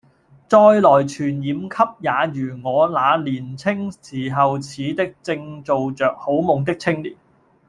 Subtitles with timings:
[0.47, 7.15] 再來傳染給也如我那年青時候似的正做著好夢的青年。